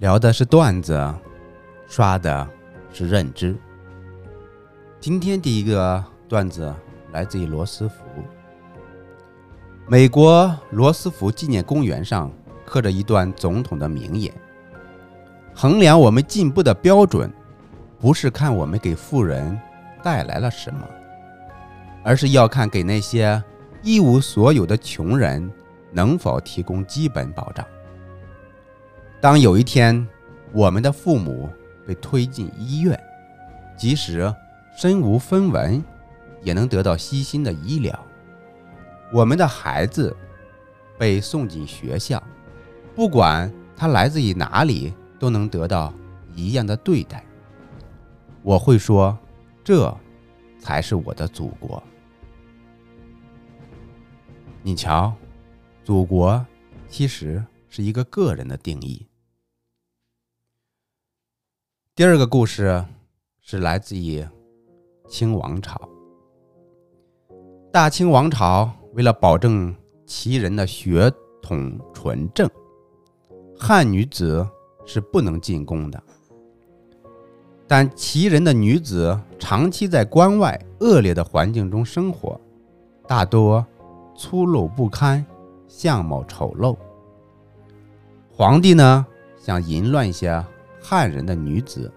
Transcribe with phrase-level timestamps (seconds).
[0.00, 1.14] 聊的是段子，
[1.86, 2.46] 刷的
[2.92, 3.56] 是认知。
[4.98, 6.74] 今天第一个段子
[7.12, 7.94] 来自于罗斯福。
[9.86, 12.28] 美国罗斯福纪念公园上
[12.66, 14.34] 刻着一段总统的名言
[15.54, 17.32] ：“衡量我们进步的标准，
[18.00, 19.56] 不是看我们给富人
[20.02, 20.80] 带来了什么，
[22.02, 23.40] 而是要看给那些
[23.80, 25.48] 一无所有的穷人
[25.92, 27.64] 能否提供基本保障。”
[29.24, 30.06] 当有一天，
[30.52, 31.48] 我们的父母
[31.86, 33.02] 被推进医院，
[33.74, 34.30] 即使
[34.76, 35.82] 身无分文，
[36.42, 37.98] 也能得到悉心的医疗；
[39.10, 40.14] 我们的孩子
[40.98, 42.22] 被送进学校，
[42.94, 45.90] 不管他来自于哪里，都能得到
[46.34, 47.24] 一样的对待。
[48.42, 49.16] 我会说，
[49.64, 49.90] 这
[50.58, 51.82] 才是我的祖国。
[54.60, 55.14] 你瞧，
[55.82, 56.44] 祖国
[56.90, 59.06] 其实是一个个人的定义。
[61.96, 62.84] 第二个故事
[63.40, 64.26] 是来自于
[65.08, 65.80] 清王朝。
[67.70, 69.72] 大清王朝为了保证
[70.04, 71.08] 旗人的血
[71.40, 72.50] 统纯正，
[73.56, 74.44] 汉女子
[74.84, 76.02] 是不能进宫的。
[77.68, 82.40] 但旗人的女子长期在关外恶劣的环境中生活，
[83.06, 83.64] 大多
[84.16, 85.24] 粗鲁不堪，
[85.68, 86.76] 相貌丑陋。
[88.32, 89.06] 皇帝呢，
[89.38, 90.44] 想淫乱一些。
[90.86, 91.90] 汉人的女子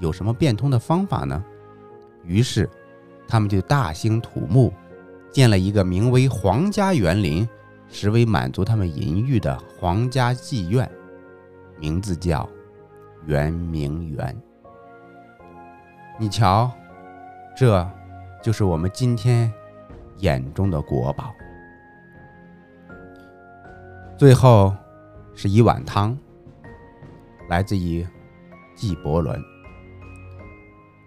[0.00, 1.42] 有什么变通的方法呢？
[2.24, 2.68] 于是，
[3.26, 4.70] 他们就大兴土木，
[5.30, 7.48] 建了一个名为皇家园林，
[7.88, 10.88] 实为满足他们淫欲的皇家妓院，
[11.78, 12.46] 名字叫
[13.24, 14.36] 圆明园。
[16.20, 16.70] 你瞧，
[17.56, 17.90] 这
[18.42, 19.50] 就是我们今天
[20.18, 21.32] 眼中的国宝。
[24.18, 24.76] 最后
[25.34, 26.14] 是一碗汤，
[27.48, 28.06] 来自于。
[28.74, 29.42] 纪伯伦，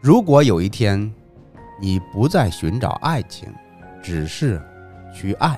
[0.01, 1.13] 如果有一天
[1.81, 3.53] 你不再寻找爱情，
[4.01, 4.61] 只是
[5.13, 5.55] 去爱；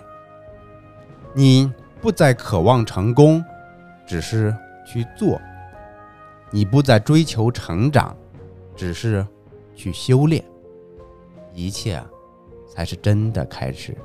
[1.33, 3.43] 你不再渴望成功，
[4.07, 5.39] 只是去做；
[6.51, 8.15] 你不再追求成长，
[8.75, 9.25] 只是
[9.75, 10.43] 去修炼，
[11.53, 12.03] 一切
[12.67, 13.95] 才是真的开始。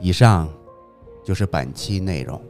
[0.00, 0.48] 以上
[1.22, 2.40] 就是本期内容。